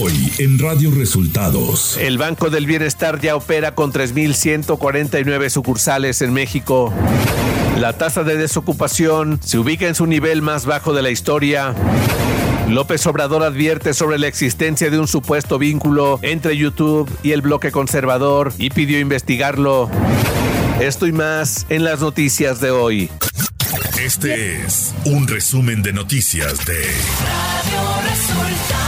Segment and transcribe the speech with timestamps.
[0.00, 1.96] Hoy en Radio Resultados.
[1.96, 6.92] El Banco del Bienestar ya opera con 3.149 sucursales en México.
[7.78, 11.74] La tasa de desocupación se ubica en su nivel más bajo de la historia.
[12.68, 17.72] López Obrador advierte sobre la existencia de un supuesto vínculo entre YouTube y el bloque
[17.72, 19.90] conservador y pidió investigarlo.
[20.80, 23.10] Esto y más en las noticias de hoy.
[24.00, 28.87] Este es un resumen de noticias de Radio Resultados.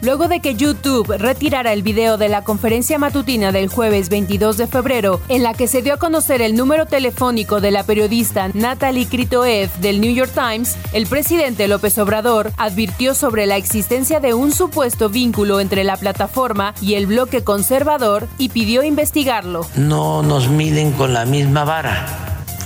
[0.00, 4.66] luego de que YouTube retirara el video de la conferencia matutina del jueves 22 de
[4.66, 9.06] febrero, en la que se dio a conocer el número telefónico de la periodista Natalie
[9.06, 14.52] Kritoev del New York Times, el presidente López Obrador advirtió sobre la existencia de un
[14.52, 19.66] supuesto vínculo entre la plataforma y el bloque conservador y pidió investigarlo.
[19.76, 22.06] No nos miden con la misma vara,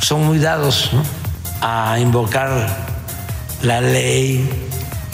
[0.00, 0.90] son muy dados
[1.60, 2.68] a invocar
[3.62, 4.48] la ley,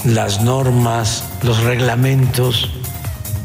[0.04, 2.70] las normas, los reglamentos,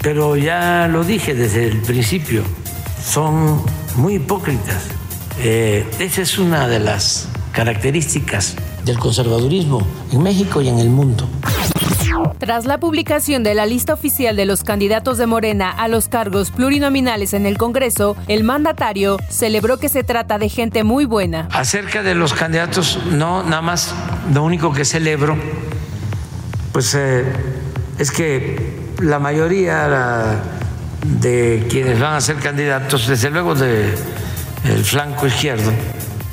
[0.01, 2.43] pero ya lo dije desde el principio,
[3.03, 3.61] son
[3.95, 4.87] muy hipócritas.
[5.39, 11.27] Eh, esa es una de las características del conservadurismo en México y en el mundo.
[12.37, 16.51] Tras la publicación de la lista oficial de los candidatos de Morena a los cargos
[16.51, 21.47] plurinominales en el Congreso, el mandatario celebró que se trata de gente muy buena.
[21.51, 23.95] Acerca de los candidatos, no, nada más,
[24.33, 25.37] lo único que celebro
[26.75, 27.23] pues eh,
[27.97, 30.41] es que la mayoría
[31.03, 33.95] de quienes van a ser candidatos, desde luego del
[34.83, 35.71] flanco izquierdo,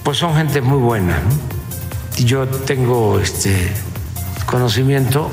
[0.02, 1.18] pues son gente muy buena.
[2.16, 3.72] Yo tengo este
[4.46, 5.30] conocimiento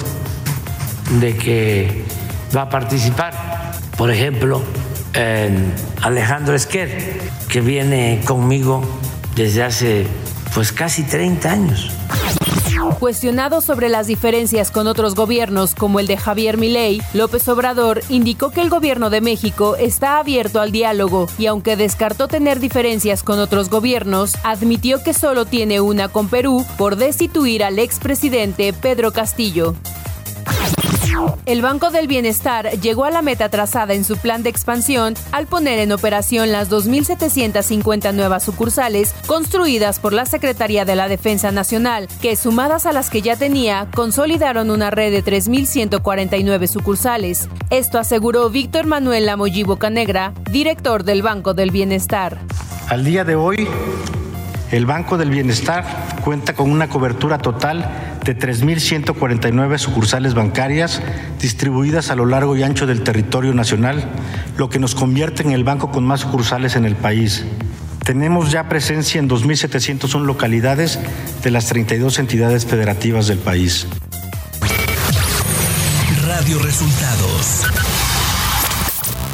[1.19, 2.05] de que
[2.55, 4.61] va a participar, por ejemplo,
[6.01, 8.83] Alejandro Esquer, que viene conmigo
[9.35, 10.07] desde hace
[10.53, 11.91] pues casi 30 años.
[12.99, 18.51] Cuestionado sobre las diferencias con otros gobiernos como el de Javier Milei, López Obrador indicó
[18.51, 23.39] que el gobierno de México está abierto al diálogo y aunque descartó tener diferencias con
[23.39, 29.75] otros gobiernos, admitió que solo tiene una con Perú por destituir al expresidente Pedro Castillo.
[31.45, 35.47] El Banco del Bienestar llegó a la meta trazada en su plan de expansión al
[35.47, 42.07] poner en operación las 2.750 nuevas sucursales construidas por la Secretaría de la Defensa Nacional,
[42.21, 47.49] que sumadas a las que ya tenía, consolidaron una red de 3.149 sucursales.
[47.69, 52.37] Esto aseguró Víctor Manuel Lamoyi Bocanegra, director del Banco del Bienestar.
[52.87, 53.67] Al día de hoy,
[54.71, 55.85] el Banco del Bienestar
[56.23, 61.01] cuenta con una cobertura total de 3.149 sucursales bancarias
[61.41, 64.07] distribuidas a lo largo y ancho del territorio nacional,
[64.55, 67.43] lo que nos convierte en el banco con más sucursales en el país.
[68.03, 70.99] Tenemos ya presencia en 2.701 localidades
[71.41, 73.87] de las 32 entidades federativas del país.
[76.27, 77.63] Radio Resultados.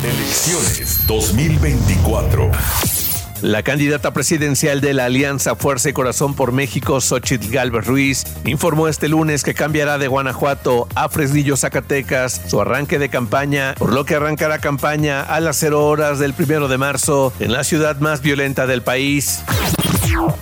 [0.03, 3.04] Elecciones 2024.
[3.41, 8.87] La candidata presidencial de la Alianza Fuerza y Corazón por México, Xochitl Galvez Ruiz, informó
[8.87, 14.05] este lunes que cambiará de Guanajuato a Fresnillo, Zacatecas, su arranque de campaña, por lo
[14.05, 18.21] que arrancará campaña a las 0 horas del primero de marzo en la ciudad más
[18.21, 19.43] violenta del país.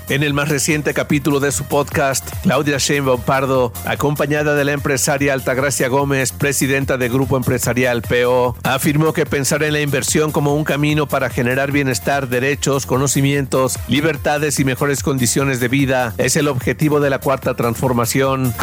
[0.10, 5.34] En el más reciente capítulo de su podcast, Claudia Sheinbaum Pardo, acompañada de la empresaria
[5.34, 10.64] Altagracia Gómez, presidenta del Grupo Empresarial PO, afirmó que pensar en la inversión como un
[10.64, 17.00] camino para generar bienestar, derechos, conocimientos, libertades y mejores condiciones de vida es el objetivo
[17.00, 18.54] de la cuarta transformación.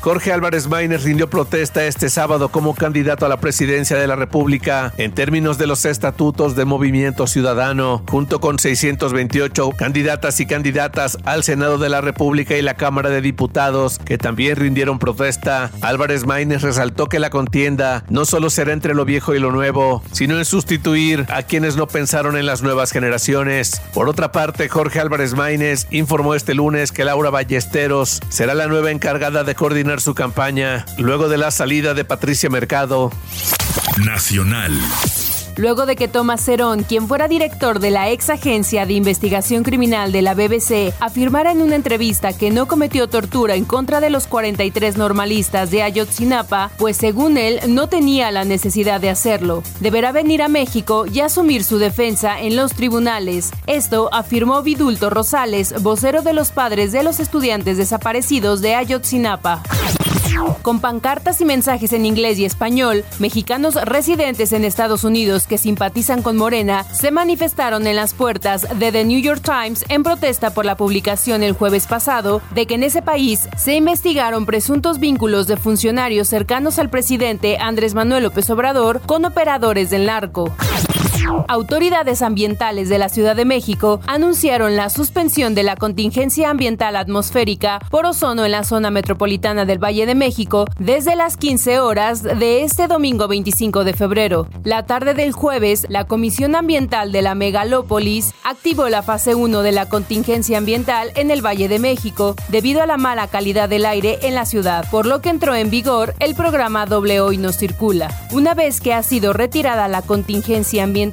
[0.00, 4.92] Jorge Álvarez Maínez rindió protesta este sábado como candidato a la presidencia de la República
[4.96, 11.44] en términos de los estatutos de Movimiento Ciudadano, junto con 628 candidatas y candidatas al
[11.44, 15.70] Senado de la República y la Cámara de Diputados, que también rindieron protesta.
[15.82, 20.02] Álvarez Maínez resaltó que la contienda no solo será entre lo viejo y lo nuevo,
[20.12, 23.82] sino en sustituir a quienes no pensaron en las nuevas generaciones.
[23.92, 28.90] Por otra parte, Jorge Álvarez Maínez informó este lunes que Laura Ballesteros será la nueva
[28.90, 33.10] encargada de coordinar su campaña luego de la salida de Patricia Mercado.
[33.98, 34.72] Nacional.
[35.58, 40.12] Luego de que Tomás Cerón, quien fuera director de la ex agencia de investigación criminal
[40.12, 44.28] de la BBC, afirmara en una entrevista que no cometió tortura en contra de los
[44.28, 49.64] 43 normalistas de Ayotzinapa, pues según él no tenía la necesidad de hacerlo.
[49.80, 53.50] Deberá venir a México y asumir su defensa en los tribunales.
[53.66, 59.64] Esto afirmó Vidulto Rosales, vocero de los padres de los estudiantes desaparecidos de Ayotzinapa.
[60.62, 66.22] Con pancartas y mensajes en inglés y español, mexicanos residentes en Estados Unidos que simpatizan
[66.22, 70.64] con Morena se manifestaron en las puertas de The New York Times en protesta por
[70.64, 75.56] la publicación el jueves pasado de que en ese país se investigaron presuntos vínculos de
[75.56, 80.54] funcionarios cercanos al presidente Andrés Manuel López Obrador con operadores del narco.
[81.48, 87.80] Autoridades ambientales de la Ciudad de México anunciaron la suspensión de la contingencia ambiental atmosférica
[87.90, 92.62] por ozono en la zona metropolitana del Valle de México desde las 15 horas de
[92.62, 94.48] este domingo 25 de febrero.
[94.64, 99.72] La tarde del jueves, la Comisión Ambiental de la Megalópolis activó la fase 1 de
[99.72, 104.18] la contingencia ambiental en el Valle de México debido a la mala calidad del aire
[104.22, 108.08] en la ciudad, por lo que entró en vigor el programa Doble Hoy No Circula.
[108.32, 111.07] Una vez que ha sido retirada la contingencia ambiental,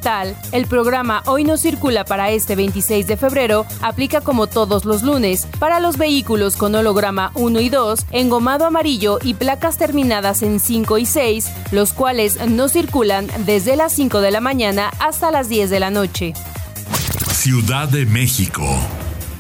[0.51, 5.47] el programa Hoy no circula para este 26 de febrero aplica como todos los lunes
[5.59, 10.97] para los vehículos con holograma 1 y 2, engomado amarillo y placas terminadas en 5
[10.97, 15.69] y 6, los cuales no circulan desde las 5 de la mañana hasta las 10
[15.69, 16.33] de la noche.
[17.31, 18.65] Ciudad de México.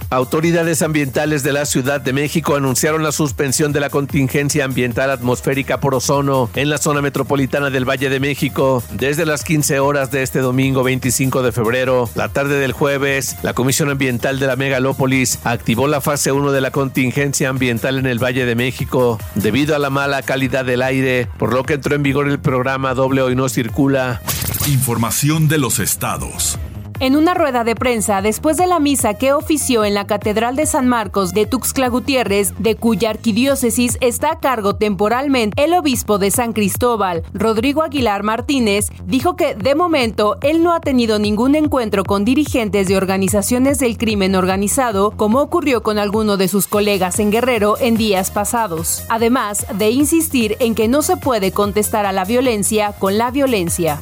[0.09, 5.79] Autoridades ambientales de la Ciudad de México anunciaron la suspensión de la contingencia ambiental atmosférica
[5.79, 10.23] por ozono en la zona metropolitana del Valle de México desde las 15 horas de
[10.23, 12.09] este domingo 25 de febrero.
[12.15, 16.61] La tarde del jueves, la Comisión Ambiental de la Megalópolis activó la fase 1 de
[16.61, 21.27] la contingencia ambiental en el Valle de México debido a la mala calidad del aire,
[21.37, 24.21] por lo que entró en vigor el programa Doble Hoy No Circula.
[24.67, 26.57] Información de los estados.
[27.01, 30.65] En una rueda de prensa después de la misa que ofició en la Catedral de
[30.65, 36.31] San Marcos de Tuxtla Gutiérrez, de cuya arquidiócesis está a cargo temporalmente el obispo de
[36.31, 42.05] San Cristóbal, Rodrigo Aguilar Martínez, dijo que de momento él no ha tenido ningún encuentro
[42.05, 47.29] con dirigentes de organizaciones del crimen organizado, como ocurrió con alguno de sus colegas en
[47.29, 49.03] Guerrero en días pasados.
[49.09, 53.99] Además de insistir en que no se puede contestar a la violencia con la violencia.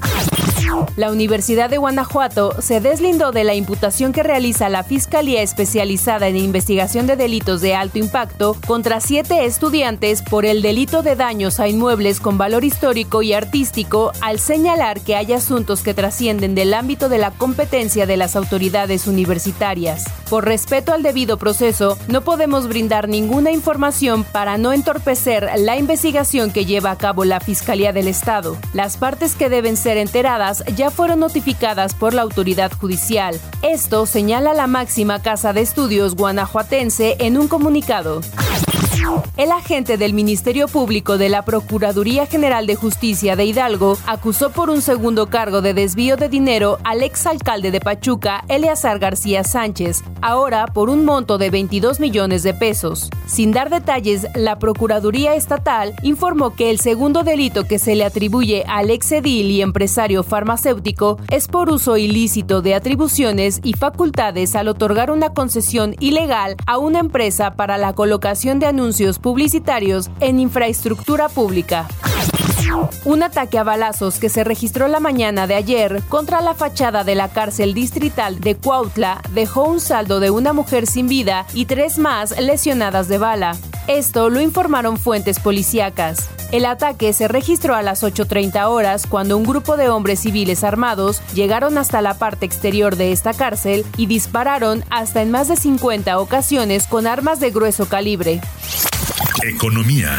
[0.96, 6.38] La Universidad de Guanajuato se deslindó de la imputación que realiza la Fiscalía Especializada en
[6.38, 11.68] Investigación de Delitos de Alto Impacto contra siete estudiantes por el delito de daños a
[11.68, 17.10] inmuebles con valor histórico y artístico al señalar que hay asuntos que trascienden del ámbito
[17.10, 20.06] de la competencia de las autoridades universitarias.
[20.30, 26.52] Por respeto al debido proceso, no podemos brindar ninguna información para no entorpecer la investigación
[26.52, 28.58] que lleva a cabo la Fiscalía del Estado.
[28.74, 33.40] Las partes que deben ser enteradas ya fueron notificadas por la autoridad judicial.
[33.62, 38.22] Esto señala la máxima casa de estudios guanajuatense en un comunicado.
[39.36, 44.70] El agente del Ministerio Público de la Procuraduría General de Justicia de Hidalgo acusó por
[44.70, 50.68] un segundo cargo de desvío de dinero al exalcalde de Pachuca, Eleazar García Sánchez, ahora
[50.68, 53.10] por un monto de 22 millones de pesos.
[53.26, 58.64] Sin dar detalles, la Procuraduría Estatal informó que el segundo delito que se le atribuye
[58.68, 65.12] al exedil y empresario farmacéutico es por uso ilícito de atribuciones y facultades al otorgar
[65.12, 71.88] una concesión ilegal a una empresa para la colocación de anuncios publicitarios en infraestructura pública.
[73.06, 77.16] Un ataque a balazos que se registró la mañana de ayer contra la fachada de
[77.16, 81.98] la cárcel distrital de Cuautla dejó un saldo de una mujer sin vida y tres
[81.98, 83.58] más lesionadas de bala.
[83.88, 86.30] Esto lo informaron fuentes policíacas.
[86.54, 91.20] El ataque se registró a las 8.30 horas cuando un grupo de hombres civiles armados
[91.34, 96.20] llegaron hasta la parte exterior de esta cárcel y dispararon hasta en más de 50
[96.20, 98.40] ocasiones con armas de grueso calibre.
[99.42, 100.12] Economía.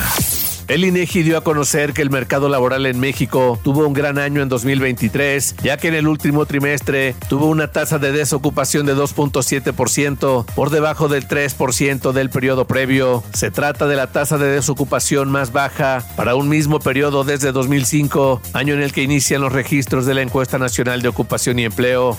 [0.67, 4.41] El INEGI dio a conocer que el mercado laboral en México tuvo un gran año
[4.41, 10.47] en 2023, ya que en el último trimestre tuvo una tasa de desocupación de 2.7%,
[10.55, 13.23] por debajo del 3% del periodo previo.
[13.35, 18.41] Se trata de la tasa de desocupación más baja para un mismo periodo desde 2005,
[18.55, 22.17] año en el que inician los registros de la Encuesta Nacional de Ocupación y Empleo.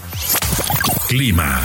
[1.08, 1.62] Clima.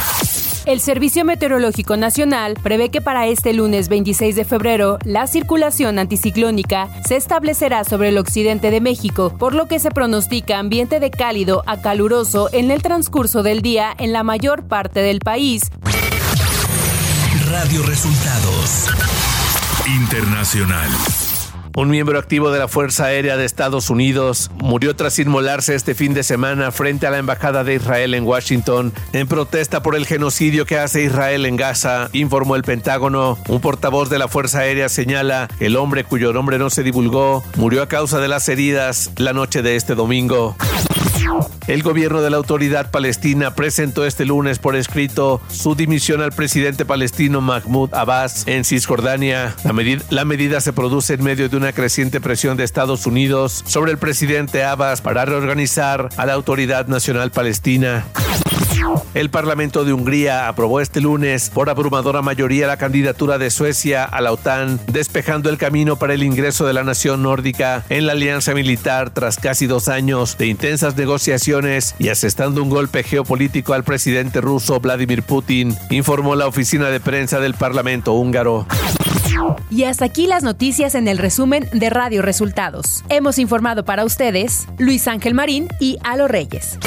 [0.67, 6.89] El Servicio Meteorológico Nacional prevé que para este lunes 26 de febrero la circulación anticiclónica
[7.07, 11.63] se establecerá sobre el occidente de México, por lo que se pronostica ambiente de cálido
[11.67, 15.63] a caluroso en el transcurso del día en la mayor parte del país.
[17.51, 18.89] Radio Resultados
[19.87, 20.91] Internacional.
[21.81, 26.13] Un miembro activo de la Fuerza Aérea de Estados Unidos murió tras inmolarse este fin
[26.13, 30.67] de semana frente a la Embajada de Israel en Washington en protesta por el genocidio
[30.67, 33.39] que hace Israel en Gaza, informó el Pentágono.
[33.49, 37.43] Un portavoz de la Fuerza Aérea señala que el hombre cuyo nombre no se divulgó
[37.57, 40.57] murió a causa de las heridas la noche de este domingo.
[41.67, 46.85] El gobierno de la autoridad palestina presentó este lunes por escrito su dimisión al presidente
[46.85, 49.55] palestino Mahmoud Abbas en Cisjordania.
[50.11, 53.99] La, medida se produce en medio de una creciente presión de Estados Unidos sobre el
[53.99, 58.05] presidente Abbas para reorganizar a la autoridad nacional palestina.
[59.15, 64.21] El Parlamento de Hungría aprobó este lunes por abrumadora mayoría la candidatura de Suecia a
[64.21, 68.55] la OTAN, despejando el camino para el ingreso de la nación nórdica en la alianza
[68.55, 74.41] militar tras casi dos años de intensas negociaciones y asestando un golpe geopolítico al presidente
[74.41, 78.67] ruso Vladimir Putin, informó la oficina de prensa del Parlamento húngaro.
[79.71, 83.05] Y hasta aquí las noticias en el resumen de Radio Resultados.
[83.09, 86.79] Hemos informado para ustedes Luis Ángel Marín y Alo Reyes.